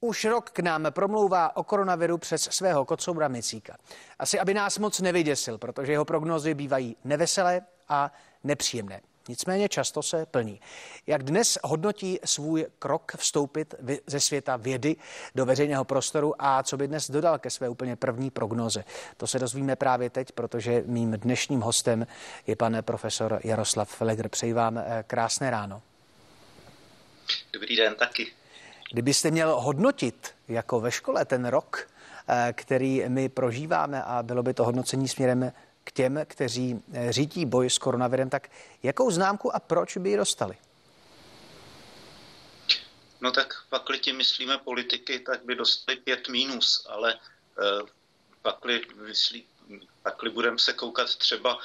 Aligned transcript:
Už 0.00 0.24
rok 0.24 0.50
k 0.50 0.58
nám 0.58 0.86
promlouvá 0.90 1.56
o 1.56 1.64
koronaviru 1.64 2.18
přes 2.18 2.42
svého 2.42 2.84
kocoura 2.84 3.28
Micíka. 3.28 3.76
Asi 4.18 4.40
aby 4.40 4.54
nás 4.54 4.78
moc 4.78 5.00
nevyděsil, 5.00 5.58
protože 5.58 5.92
jeho 5.92 6.04
prognozy 6.04 6.54
bývají 6.54 6.96
neveselé 7.04 7.60
a 7.88 8.12
nepříjemné. 8.44 9.00
Nicméně 9.28 9.68
často 9.68 10.02
se 10.02 10.26
plní. 10.26 10.60
Jak 11.06 11.22
dnes 11.22 11.58
hodnotí 11.64 12.18
svůj 12.24 12.66
krok 12.78 13.12
vstoupit 13.16 13.74
ze 14.06 14.20
světa 14.20 14.56
vědy 14.56 14.96
do 15.34 15.46
veřejného 15.46 15.84
prostoru 15.84 16.34
a 16.38 16.62
co 16.62 16.76
by 16.76 16.88
dnes 16.88 17.10
dodal 17.10 17.38
ke 17.38 17.50
své 17.50 17.68
úplně 17.68 17.96
první 17.96 18.30
prognoze? 18.30 18.84
To 19.16 19.26
se 19.26 19.38
dozvíme 19.38 19.76
právě 19.76 20.10
teď, 20.10 20.32
protože 20.32 20.82
mým 20.86 21.12
dnešním 21.12 21.60
hostem 21.60 22.06
je 22.46 22.56
pan 22.56 22.76
profesor 22.80 23.40
Jaroslav 23.44 23.88
Felegr. 23.88 24.28
Přeji 24.28 24.52
vám 24.52 24.78
eh, 24.78 25.04
krásné 25.06 25.50
ráno. 25.50 25.82
Dobrý 27.52 27.76
den 27.76 27.94
taky. 27.94 28.37
Kdybyste 28.90 29.30
měl 29.30 29.60
hodnotit 29.60 30.34
jako 30.48 30.80
ve 30.80 30.92
škole 30.92 31.24
ten 31.24 31.46
rok, 31.46 31.88
eh, 32.28 32.52
který 32.56 33.04
my 33.08 33.28
prožíváme 33.28 34.02
a 34.02 34.22
bylo 34.22 34.42
by 34.42 34.54
to 34.54 34.64
hodnocení 34.64 35.08
směrem 35.08 35.52
k 35.84 35.92
těm, 35.92 36.20
kteří 36.24 36.82
eh, 36.92 37.12
řídí 37.12 37.46
boj 37.46 37.70
s 37.70 37.78
koronavirem, 37.78 38.30
tak 38.30 38.50
jakou 38.82 39.10
známku 39.10 39.56
a 39.56 39.60
proč 39.60 39.96
by 39.96 40.10
ji 40.10 40.16
dostali? 40.16 40.56
No 43.20 43.32
tak 43.32 43.54
pakli 43.68 43.98
tím 43.98 44.16
myslíme 44.16 44.58
politiky, 44.58 45.18
tak 45.18 45.44
by 45.44 45.54
dostali 45.54 45.98
pět 45.98 46.28
mínus, 46.28 46.86
ale 46.88 47.14
eh, 47.14 47.86
pakli, 48.42 48.80
myslí, 49.06 49.44
pakli 50.02 50.30
budeme 50.30 50.58
se 50.58 50.72
koukat 50.72 51.16
třeba 51.16 51.58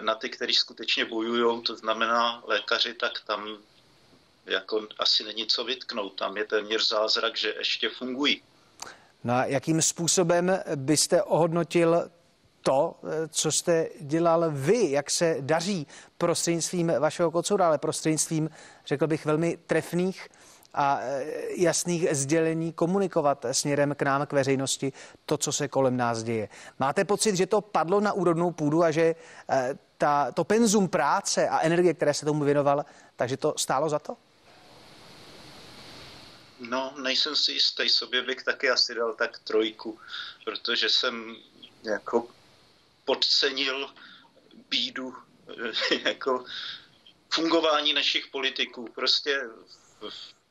na 0.00 0.14
ty, 0.14 0.28
kteří 0.28 0.54
skutečně 0.54 1.04
bojují, 1.04 1.62
to 1.62 1.76
znamená 1.76 2.42
lékaři, 2.46 2.94
tak 2.94 3.12
tam 3.26 3.58
jako 4.46 4.86
asi 4.98 5.24
není 5.24 5.46
co 5.46 5.64
vytknout. 5.64 6.18
Tam 6.18 6.36
je 6.36 6.44
téměř 6.44 6.88
zázrak, 6.88 7.36
že 7.36 7.54
ještě 7.58 7.88
fungují. 7.88 8.42
Na 9.24 9.38
no 9.38 9.44
jakým 9.46 9.82
způsobem 9.82 10.60
byste 10.76 11.22
ohodnotil 11.22 12.10
to, 12.62 12.96
co 13.28 13.52
jste 13.52 13.88
dělal 14.00 14.44
vy, 14.50 14.90
jak 14.90 15.10
se 15.10 15.36
daří 15.40 15.86
prostřednictvím 16.18 16.92
vašeho 16.98 17.30
kocura, 17.30 17.66
ale 17.66 17.78
prostřednictvím, 17.78 18.50
řekl 18.86 19.06
bych, 19.06 19.24
velmi 19.24 19.58
trefných 19.66 20.28
a 20.74 20.98
e, 21.00 21.24
jasných 21.56 22.08
sdělení 22.12 22.72
komunikovat 22.72 23.46
směrem 23.52 23.94
k 23.94 24.02
nám, 24.02 24.26
k 24.26 24.32
veřejnosti, 24.32 24.92
to, 25.26 25.38
co 25.38 25.52
se 25.52 25.68
kolem 25.68 25.96
nás 25.96 26.22
děje. 26.22 26.48
Máte 26.78 27.04
pocit, 27.04 27.36
že 27.36 27.46
to 27.46 27.60
padlo 27.60 28.00
na 28.00 28.12
úrodnou 28.12 28.50
půdu 28.50 28.82
a 28.84 28.90
že 28.90 29.14
e, 29.50 29.74
ta, 29.98 30.32
to 30.32 30.44
penzum 30.44 30.88
práce 30.88 31.48
a 31.48 31.60
energie, 31.60 31.94
které 31.94 32.14
se 32.14 32.26
tomu 32.26 32.44
věnoval, 32.44 32.84
takže 33.16 33.36
to 33.36 33.54
stálo 33.56 33.88
za 33.88 33.98
to? 33.98 34.16
No, 36.68 36.94
nejsem 36.96 37.36
si 37.36 37.52
jistý, 37.52 37.88
sobě 37.88 38.22
bych 38.22 38.42
taky 38.42 38.70
asi 38.70 38.94
dal 38.94 39.14
tak 39.14 39.38
trojku, 39.38 40.00
protože 40.44 40.88
jsem 40.88 41.36
jako 41.82 42.28
podcenil 43.04 43.94
bídu 44.68 45.16
jako 46.04 46.44
fungování 47.34 47.92
našich 47.92 48.26
politiků. 48.26 48.88
Prostě 48.94 49.48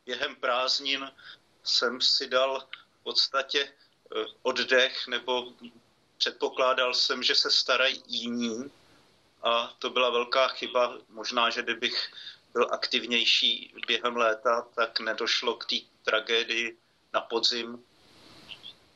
během 0.06 0.36
prázdnin 0.36 1.10
jsem 1.64 2.00
si 2.00 2.26
dal 2.28 2.68
v 3.00 3.02
podstatě 3.02 3.60
eh, 3.62 4.24
oddech, 4.42 5.06
nebo 5.08 5.52
předpokládal 6.18 6.94
jsem, 6.94 7.22
že 7.22 7.34
se 7.34 7.50
starají 7.50 8.02
jiní 8.06 8.70
a 9.42 9.76
to 9.78 9.90
byla 9.90 10.10
velká 10.10 10.48
chyba. 10.48 10.98
Možná, 11.08 11.50
že 11.50 11.62
kdybych 11.62 12.12
byl 12.52 12.68
aktivnější 12.70 13.74
během 13.86 14.16
léta, 14.16 14.68
tak 14.74 15.00
nedošlo 15.00 15.54
k 15.54 15.66
té 15.66 15.76
tragédii 16.04 16.78
na 17.12 17.20
podzim, 17.20 17.84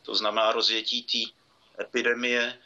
to 0.02 0.14
znamená 0.14 0.52
rozjetí 0.52 1.02
té 1.02 1.32
epidemie 1.82 2.58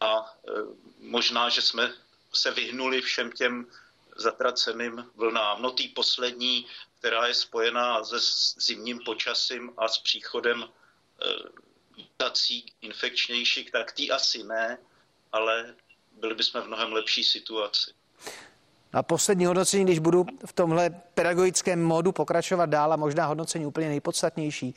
a 0.00 0.18
e, 0.18 0.50
možná, 0.98 1.48
že 1.48 1.62
jsme 1.62 1.94
se 2.32 2.50
vyhnuli 2.50 3.00
všem 3.00 3.32
těm 3.32 3.66
zatraceným 4.16 5.10
vlnám. 5.14 5.62
No 5.62 5.70
tý 5.70 5.88
poslední, 5.88 6.66
která 6.98 7.26
je 7.26 7.34
spojená 7.34 8.04
se 8.04 8.16
zimním 8.60 8.98
počasím 9.04 9.72
a 9.76 9.88
s 9.88 9.98
příchodem 9.98 10.62
e, 10.62 10.68
mutací 11.96 12.72
infekčnějších, 12.80 13.70
tak 13.70 13.92
tý 13.92 14.10
asi 14.10 14.42
ne, 14.42 14.78
ale 15.32 15.74
byli 16.12 16.34
bychom 16.34 16.62
v 16.62 16.66
mnohem 16.66 16.92
lepší 16.92 17.24
situaci. 17.24 17.97
A 18.92 19.02
poslední 19.02 19.46
hodnocení, 19.46 19.84
když 19.84 19.98
budu 19.98 20.26
v 20.46 20.52
tomhle 20.52 20.90
pedagogickém 20.90 21.84
módu 21.84 22.12
pokračovat 22.12 22.66
dál 22.66 22.92
a 22.92 22.96
možná 22.96 23.26
hodnocení 23.26 23.66
úplně 23.66 23.88
nejpodstatnější. 23.88 24.74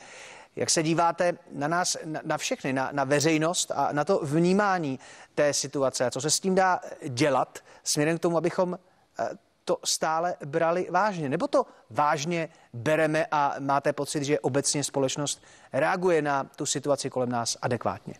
Jak 0.56 0.70
se 0.70 0.82
díváte 0.82 1.32
na 1.52 1.68
nás, 1.68 1.96
na 2.24 2.38
všechny, 2.38 2.72
na, 2.72 2.88
na 2.92 3.04
veřejnost 3.04 3.70
a 3.74 3.92
na 3.92 4.04
to 4.04 4.20
vnímání 4.22 4.98
té 5.34 5.52
situace 5.52 6.06
a 6.06 6.10
co 6.10 6.20
se 6.20 6.30
s 6.30 6.40
tím 6.40 6.54
dá 6.54 6.80
dělat 7.08 7.58
směrem 7.84 8.18
k 8.18 8.20
tomu, 8.20 8.36
abychom 8.36 8.78
eh, 9.18 9.28
to 9.64 9.78
stále 9.84 10.34
brali 10.44 10.86
vážně? 10.90 11.28
Nebo 11.28 11.46
to 11.48 11.66
vážně 11.90 12.48
bereme 12.72 13.26
a 13.30 13.54
máte 13.58 13.92
pocit, 13.92 14.24
že 14.24 14.40
obecně 14.40 14.84
společnost 14.84 15.42
reaguje 15.72 16.22
na 16.22 16.44
tu 16.44 16.66
situaci 16.66 17.10
kolem 17.10 17.28
nás 17.28 17.56
adekvátně? 17.62 18.14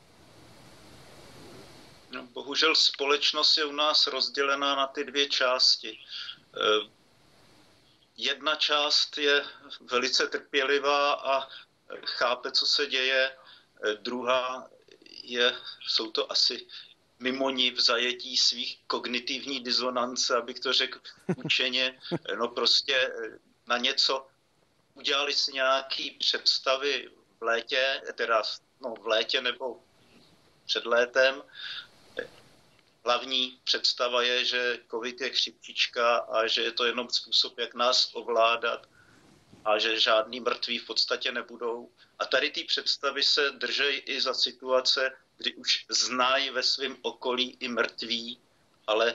Bohužel 2.53 2.75
společnost 2.75 3.57
je 3.57 3.65
u 3.65 3.73
nás 3.73 4.07
rozdělená 4.07 4.77
na 4.77 4.87
ty 4.87 5.05
dvě 5.05 5.29
části. 5.29 5.99
Eh, 6.57 6.91
jedna 8.17 8.55
část 8.55 9.19
je 9.19 9.45
velice 9.81 10.27
trpělivá 10.27 11.13
a 11.13 11.49
chápe, 12.07 12.53
co 12.53 12.67
se 12.67 12.87
děje. 12.87 13.37
Eh, 13.85 13.95
druhá 13.95 14.69
je, 15.23 15.57
jsou 15.87 16.11
to 16.11 16.33
asi 16.33 16.67
mimo 17.19 17.51
ní 17.51 17.71
v 17.71 17.81
zajetí 17.81 18.37
svých 18.37 18.81
kognitivní 18.87 19.61
disonance, 19.61 20.37
abych 20.37 20.61
to 20.61 20.73
řekl 20.73 21.01
učeně, 21.37 22.01
eh, 22.13 22.37
no 22.37 22.49
prostě 22.49 23.13
na 23.67 23.79
něco 23.79 24.27
udělali 24.95 25.33
si 25.33 25.53
nějaké 25.53 26.05
představy 26.19 27.09
v 27.41 27.43
létě, 27.43 28.03
teda 28.15 28.43
no, 28.81 28.95
v 28.95 29.07
létě 29.07 29.41
nebo 29.41 29.81
před 30.67 30.87
létem 30.87 31.43
hlavní 33.05 33.61
představa 33.65 34.23
je, 34.23 34.45
že 34.45 34.79
covid 34.91 35.21
je 35.21 35.31
chřipčička 35.31 36.17
a 36.17 36.47
že 36.47 36.63
je 36.63 36.73
to 36.73 36.85
jenom 36.85 37.11
způsob, 37.11 37.59
jak 37.59 37.75
nás 37.75 38.11
ovládat 38.13 38.89
a 39.65 39.79
že 39.79 40.01
žádný 40.01 40.41
mrtví 40.41 40.79
v 40.79 40.87
podstatě 40.87 41.33
nebudou. 41.33 41.91
A 42.19 42.25
tady 42.25 42.51
ty 42.51 42.65
představy 42.65 43.23
se 43.23 43.51
držejí 43.51 43.99
i 43.99 44.21
za 44.21 44.35
situace, 44.35 45.13
kdy 45.37 45.55
už 45.55 45.87
znají 45.89 46.51
ve 46.51 46.63
svém 46.63 46.97
okolí 47.03 47.57
i 47.61 47.69
mrtví, 47.69 48.41
ale 48.87 49.15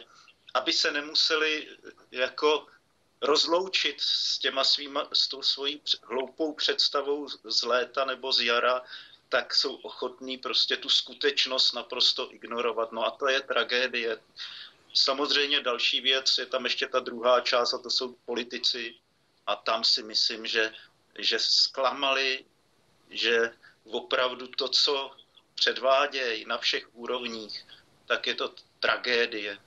aby 0.53 0.73
se 0.73 0.91
nemuseli 0.91 1.77
jako 2.11 2.67
rozloučit 3.21 4.01
s, 4.01 4.39
těma 4.39 4.63
svýma, 4.63 5.07
s 5.13 5.27
tou 5.27 5.41
svojí 5.41 5.81
hloupou 6.03 6.53
představou 6.53 7.27
z 7.29 7.63
léta 7.63 8.05
nebo 8.05 8.33
z 8.33 8.41
jara, 8.41 8.81
tak 9.29 9.55
jsou 9.55 9.75
ochotní 9.75 10.38
prostě 10.38 10.77
tu 10.77 10.89
skutečnost 10.89 11.73
naprosto 11.73 12.33
ignorovat. 12.33 12.91
No 12.91 13.05
a 13.05 13.11
to 13.11 13.27
je 13.27 13.41
tragédie. 13.41 14.17
Samozřejmě 14.93 15.61
další 15.61 16.01
věc 16.01 16.38
je 16.38 16.45
tam 16.45 16.63
ještě 16.63 16.88
ta 16.88 16.99
druhá 16.99 17.41
část 17.41 17.73
a 17.73 17.77
to 17.77 17.89
jsou 17.89 18.15
politici. 18.25 18.95
A 19.47 19.55
tam 19.55 19.83
si 19.83 20.03
myslím, 20.03 20.47
že, 20.47 20.73
že 21.19 21.39
zklamali, 21.39 22.45
že 23.09 23.53
opravdu 23.83 24.47
to, 24.47 24.67
co 24.67 25.11
předvádějí 25.55 26.45
na 26.45 26.57
všech 26.57 26.95
úrovních, 26.95 27.65
tak 28.05 28.27
je 28.27 28.35
to 28.35 28.53
tragédie. 28.79 29.57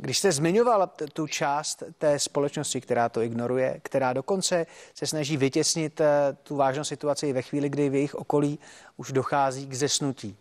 Když 0.00 0.18
jste 0.18 0.32
zmiňoval 0.32 0.90
tu 1.12 1.26
část 1.26 1.82
té 1.98 2.18
společnosti, 2.18 2.80
která 2.80 3.08
to 3.08 3.20
ignoruje, 3.20 3.80
která 3.82 4.12
dokonce 4.12 4.66
se 4.94 5.06
snaží 5.06 5.36
vytěsnit 5.36 6.00
eh, 6.00 6.36
tu 6.42 6.56
vážnou 6.56 6.84
situaci 6.84 7.32
ve 7.32 7.42
chvíli, 7.42 7.68
kdy 7.68 7.90
v 7.90 7.94
jejich 7.94 8.14
okolí 8.14 8.58
už 8.96 9.12
dochází 9.12 9.66
k 9.66 9.74
zesnutí. 9.74 10.36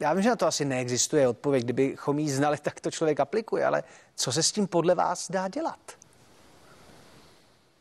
Já 0.00 0.12
vím, 0.12 0.22
že 0.22 0.28
na 0.28 0.36
to 0.36 0.46
asi 0.46 0.64
neexistuje 0.64 1.28
odpověď. 1.28 1.64
Kdybychom 1.64 2.18
ji 2.18 2.30
znali, 2.30 2.58
tak 2.62 2.80
to 2.80 2.90
člověk 2.90 3.20
aplikuje, 3.20 3.66
ale 3.66 3.82
co 4.14 4.32
se 4.32 4.42
s 4.42 4.52
tím 4.52 4.66
podle 4.66 4.94
vás 4.94 5.30
dá 5.30 5.48
dělat? 5.48 5.80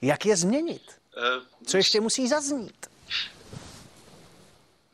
Jak 0.02 0.26
je 0.26 0.36
změnit? 0.36 0.82
Eh, 1.18 1.66
co 1.66 1.78
ještě 1.78 2.02
musí 2.02 2.28
zaznít? 2.28 2.93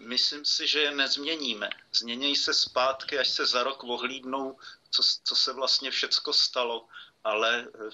Myslím 0.09 0.45
si, 0.45 0.67
že 0.67 0.79
je 0.79 0.91
nezměníme. 0.91 1.69
Změnějí 1.93 2.35
se 2.35 2.53
zpátky, 2.53 3.19
až 3.19 3.29
se 3.29 3.45
za 3.45 3.63
rok 3.63 3.83
ohlídnou 3.83 4.57
co, 4.89 5.01
co 5.23 5.35
se 5.35 5.53
vlastně 5.53 5.91
všecko 5.91 6.33
stalo, 6.33 6.87
ale 7.23 7.67
eh, 7.67 7.89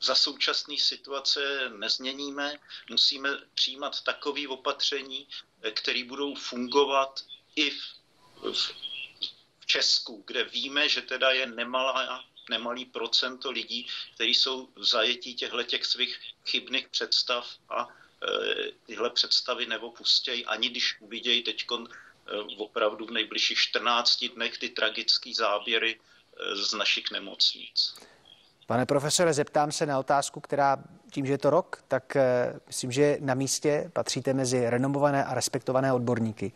za 0.00 0.14
současné 0.14 0.78
situace 0.78 1.70
nezměníme. 1.76 2.58
Musíme 2.90 3.30
přijímat 3.54 4.02
takové 4.02 4.48
opatření, 4.48 5.28
eh, 5.62 5.70
které 5.70 6.04
budou 6.04 6.34
fungovat 6.34 7.24
i 7.56 7.70
v, 7.70 7.82
v, 8.52 8.72
v 9.60 9.66
Česku, 9.66 10.24
kde 10.26 10.44
víme, 10.44 10.88
že 10.88 11.02
teda 11.02 11.30
je 11.30 11.46
nemalá, 11.46 12.24
nemalý 12.50 12.84
procento 12.84 13.50
lidí, 13.50 13.86
kteří 14.14 14.34
jsou 14.34 14.66
v 14.74 14.84
zajetí 14.84 15.34
těchto 15.34 15.58
svých 15.82 16.20
chybných 16.46 16.88
představ 16.88 17.46
a 17.68 17.99
tyhle 18.86 19.10
představy 19.10 19.66
neopustějí, 19.66 20.46
ani 20.46 20.68
když 20.68 21.00
uvidějí 21.00 21.42
teď 21.42 21.66
opravdu 22.56 23.06
v 23.06 23.10
nejbližších 23.10 23.58
14 23.58 24.24
dnech 24.34 24.58
ty 24.58 24.68
tragické 24.68 25.30
záběry 25.34 26.00
z 26.54 26.72
našich 26.72 27.10
nemocnic. 27.12 27.94
Pane 28.66 28.86
profesore, 28.86 29.32
zeptám 29.32 29.72
se 29.72 29.86
na 29.86 29.98
otázku, 29.98 30.40
která 30.40 30.76
tím, 31.10 31.26
že 31.26 31.32
je 31.32 31.38
to 31.38 31.50
rok, 31.50 31.84
tak 31.88 32.16
myslím, 32.66 32.92
že 32.92 33.18
na 33.20 33.34
místě 33.34 33.90
patříte 33.92 34.34
mezi 34.34 34.70
renomované 34.70 35.24
a 35.24 35.34
respektované 35.34 35.92
odborníky. 35.92 36.52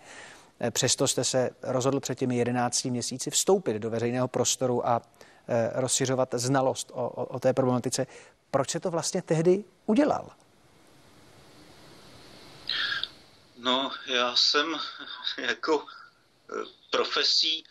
Eh, 0.61 0.71
přesto 0.71 1.09
jste 1.09 1.25
se 1.25 1.51
rozhodl 1.63 2.01
před 2.01 2.19
těmi 2.19 2.37
11 2.37 2.85
měsíci 2.85 3.31
vstoupit 3.31 3.79
do 3.79 3.91
veřejného 3.91 4.29
prostoru 4.29 4.89
a 4.89 5.03
eh, 5.49 5.71
rozšiřovat 5.75 6.35
znalost 6.35 6.91
o, 6.95 7.09
o, 7.09 7.25
o 7.25 7.41
té 7.41 7.53
problematice. 7.53 8.07
Proč 8.51 8.71
se 8.71 8.81
to 8.81 8.91
vlastně 8.91 9.23
tehdy 9.23 9.65
udělal? 9.87 10.31
No, 13.65 13.93
já 14.07 14.37
jsem 14.37 14.81
jako 15.39 15.87
eh, 16.51 16.65
profesí 16.91 17.65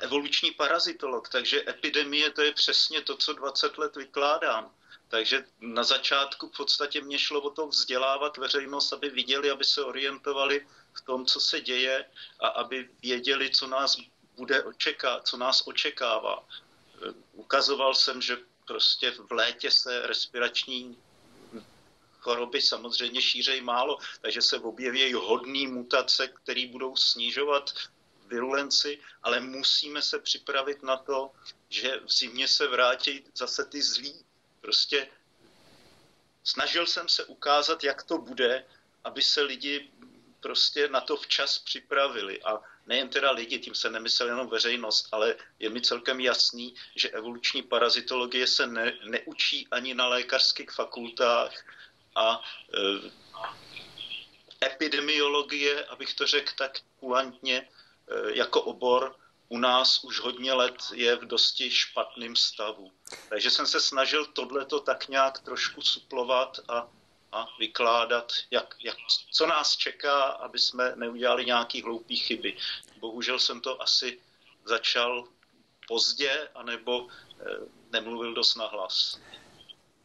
evoluční 0.00 0.50
parazitolog, 0.50 1.28
takže 1.28 1.64
epidemie 1.68 2.30
to 2.30 2.42
je 2.42 2.52
přesně 2.52 3.00
to, 3.00 3.16
co 3.16 3.32
20 3.32 3.78
let 3.78 3.96
vykládám. 3.96 4.74
Takže 5.08 5.44
na 5.60 5.84
začátku 5.84 6.48
v 6.48 6.56
podstatě 6.56 7.00
mě 7.00 7.18
šlo 7.18 7.40
o 7.40 7.50
to 7.50 7.66
vzdělávat 7.66 8.36
veřejnost, 8.36 8.92
aby 8.92 9.10
viděli, 9.10 9.50
aby 9.50 9.64
se 9.64 9.84
orientovali 9.84 10.66
v 10.92 11.00
tom, 11.00 11.26
co 11.26 11.40
se 11.40 11.60
děje 11.60 12.04
a 12.40 12.48
aby 12.48 12.90
věděli, 13.02 13.50
co 13.50 13.66
nás 13.66 13.96
bude 14.36 14.62
očeká, 14.62 15.20
co 15.20 15.36
nás 15.36 15.62
očekává. 15.66 16.44
Ukazoval 17.32 17.94
jsem, 17.94 18.22
že 18.22 18.38
prostě 18.66 19.10
v 19.10 19.32
létě 19.32 19.70
se 19.70 20.06
respirační 20.06 20.98
choroby 22.22 22.62
samozřejmě 22.62 23.22
šířej 23.22 23.60
málo, 23.60 23.98
takže 24.20 24.42
se 24.42 24.58
objeví 24.58 25.12
hodný 25.12 25.66
mutace, 25.66 26.28
které 26.28 26.66
budou 26.66 26.96
snižovat 26.96 27.74
virulenci, 28.26 28.98
ale 29.22 29.40
musíme 29.40 30.02
se 30.02 30.18
připravit 30.18 30.82
na 30.82 30.96
to, 30.96 31.30
že 31.68 32.00
v 32.06 32.12
zimě 32.12 32.48
se 32.48 32.66
vrátí 32.66 33.24
zase 33.34 33.64
ty 33.64 33.82
zlí. 33.82 34.24
Prostě 34.60 35.08
snažil 36.44 36.86
jsem 36.86 37.08
se 37.08 37.24
ukázat, 37.24 37.84
jak 37.84 38.02
to 38.02 38.18
bude, 38.18 38.64
aby 39.04 39.22
se 39.22 39.42
lidi 39.42 39.90
prostě 40.40 40.88
na 40.88 41.00
to 41.00 41.16
včas 41.16 41.58
připravili. 41.58 42.42
A 42.42 42.60
nejen 42.86 43.08
teda 43.08 43.30
lidi, 43.30 43.58
tím 43.58 43.74
se 43.74 43.90
nemyslel 43.90 44.28
jenom 44.28 44.48
veřejnost, 44.48 45.08
ale 45.12 45.36
je 45.58 45.70
mi 45.70 45.80
celkem 45.80 46.20
jasný, 46.20 46.74
že 46.96 47.10
evoluční 47.10 47.62
parazitologie 47.62 48.46
se 48.46 48.66
ne, 48.66 48.98
neučí 49.04 49.68
ani 49.70 49.94
na 49.94 50.06
lékařských 50.08 50.70
fakultách 50.70 51.52
a 52.14 52.42
e, 52.74 53.10
epidemiologie, 54.66 55.84
abych 55.84 56.14
to 56.14 56.26
řekl 56.26 56.52
tak 56.58 56.78
kulantně, 57.00 57.56
e, 57.58 57.66
jako 58.36 58.62
obor 58.62 59.16
u 59.48 59.58
nás 59.58 60.04
už 60.04 60.20
hodně 60.20 60.52
let 60.52 60.76
je 60.94 61.16
v 61.16 61.24
dosti 61.24 61.70
špatném 61.70 62.36
stavu. 62.36 62.92
Takže 63.28 63.50
jsem 63.50 63.66
se 63.66 63.80
snažil 63.80 64.26
tohleto 64.26 64.80
tak 64.80 65.08
nějak 65.08 65.40
trošku 65.40 65.82
suplovat 65.82 66.58
a 66.68 66.88
a 67.32 67.48
vykládat, 67.58 68.32
jak, 68.50 68.76
jak, 68.84 68.96
co 69.30 69.46
nás 69.46 69.76
čeká, 69.76 70.22
aby 70.22 70.58
jsme 70.58 70.92
neudělali 70.96 71.44
nějaký 71.44 71.82
hloupý 71.82 72.16
chyby. 72.16 72.56
Bohužel 72.96 73.38
jsem 73.38 73.60
to 73.60 73.82
asi 73.82 74.20
začal 74.64 75.24
pozdě, 75.88 76.48
anebo 76.54 77.08
eh, 77.08 77.44
nemluvil 77.92 78.34
dost 78.34 78.54
nahlas. 78.54 79.20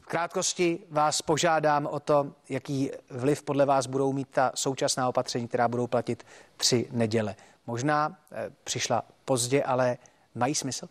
Krátkosti 0.07 0.79
vás 0.89 1.21
požádám 1.21 1.85
o 1.85 1.99
to, 1.99 2.35
jaký 2.49 2.91
vliv 3.09 3.43
podle 3.43 3.65
vás 3.65 3.87
budou 3.87 4.13
mít 4.13 4.27
ta 4.31 4.51
současná 4.55 5.09
opatření, 5.09 5.47
která 5.47 5.67
budou 5.67 5.87
platit 5.87 6.25
tři 6.57 6.87
neděle. 6.91 7.35
Možná 7.65 8.17
eh, 8.31 8.49
přišla 8.63 9.03
pozdě, 9.25 9.63
ale 9.63 9.97
mají 10.35 10.55
smysl? 10.55 10.89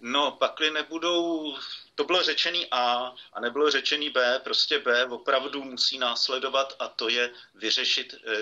No, 0.00 0.30
pakli 0.30 0.70
nebudou 0.70 1.54
to 1.98 2.04
bylo 2.04 2.22
řečený 2.22 2.66
A 2.70 3.14
a 3.32 3.40
nebylo 3.40 3.70
řečený 3.70 4.10
B, 4.10 4.40
prostě 4.44 4.78
B 4.78 5.04
opravdu 5.04 5.64
musí 5.64 5.98
následovat 5.98 6.76
a 6.78 6.88
to 6.88 7.08
je 7.08 7.30
vyřešit 7.54 8.14
e, 8.14 8.36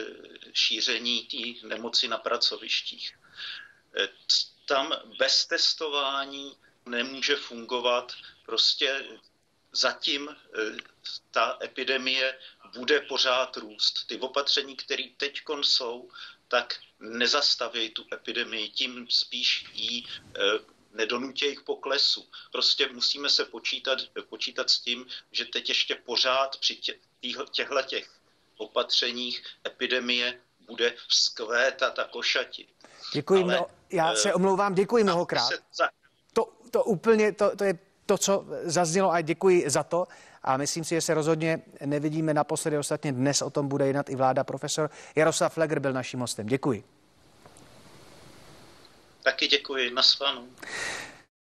šíření 0.52 1.22
té 1.22 1.66
nemoci 1.66 2.08
na 2.08 2.18
pracovištích. 2.18 3.18
E, 3.98 4.08
tam 4.66 4.92
bez 5.18 5.46
testování 5.46 6.56
nemůže 6.86 7.36
fungovat, 7.36 8.12
prostě 8.46 9.04
zatím 9.72 10.28
e, 10.28 10.34
ta 11.30 11.58
epidemie 11.62 12.38
bude 12.76 13.00
pořád 13.00 13.56
růst. 13.56 14.06
Ty 14.06 14.18
opatření, 14.20 14.76
které 14.76 15.04
teď 15.16 15.40
jsou, 15.62 16.10
tak 16.48 16.74
nezastaví 17.00 17.90
tu 17.90 18.04
epidemii, 18.12 18.68
tím 18.68 19.06
spíš 19.10 19.66
ji 19.74 20.04
nedonutějí 20.96 21.56
k 21.56 21.62
poklesu. 21.62 22.28
Prostě 22.52 22.88
musíme 22.92 23.28
se 23.28 23.44
počítat, 23.44 23.98
počítat 24.28 24.70
s 24.70 24.80
tím, 24.80 25.06
že 25.32 25.44
teď 25.44 25.68
ještě 25.68 25.94
pořád 25.94 26.56
při 26.56 26.76
těchto 27.50 27.82
těch 27.86 28.10
opatřeních 28.56 29.44
epidemie 29.66 30.40
bude 30.60 30.94
vzkvétat 31.08 31.98
a 31.98 32.04
košatit. 32.04 32.68
Děkuji, 33.12 33.42
Ale, 33.42 33.54
mno, 33.54 33.66
já 33.90 34.14
se 34.14 34.34
omlouvám, 34.34 34.74
děkuji 34.74 35.04
mnohokrát. 35.04 35.50
To, 35.76 35.84
to 36.76 36.84
úplně, 36.84 37.32
to, 37.32 37.56
to 37.56 37.64
je 37.64 37.78
to, 38.06 38.18
co 38.18 38.44
zaznělo 38.62 39.12
a 39.12 39.20
děkuji 39.20 39.64
za 39.66 39.82
to. 39.82 40.06
A 40.42 40.56
myslím 40.56 40.84
si, 40.84 40.94
že 40.94 41.00
se 41.00 41.14
rozhodně 41.14 41.62
nevidíme 41.84 42.34
naposledy. 42.34 42.78
Ostatně 42.78 43.12
dnes 43.12 43.42
o 43.42 43.50
tom 43.50 43.68
bude 43.68 43.86
jednat 43.86 44.10
i 44.10 44.14
vláda. 44.14 44.44
Profesor 44.44 44.90
Jaroslav 45.16 45.54
Flegr 45.54 45.80
byl 45.80 45.92
naším 45.92 46.20
hostem. 46.20 46.46
Děkuji. 46.46 46.84
Taky 49.22 49.46
děkuji. 49.48 49.90
Nasvanou. 49.90 50.44